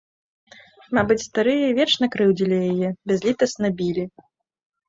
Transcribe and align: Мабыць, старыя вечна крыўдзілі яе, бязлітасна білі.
Мабыць, 0.97 1.25
старыя 1.27 1.67
вечна 1.79 2.05
крыўдзілі 2.15 2.57
яе, 2.71 2.87
бязлітасна 3.13 3.67
білі. 3.83 4.03